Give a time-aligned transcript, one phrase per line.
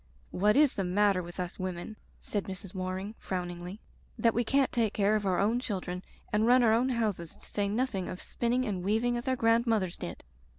[0.31, 2.73] "What is the matter with us women," said Mrs.
[2.73, 3.79] Waring frowningly,
[4.17, 7.45] "that we can't take care of our own children and run our own houses, to
[7.45, 10.23] say nothing of spinning and weaving as our grandmothers did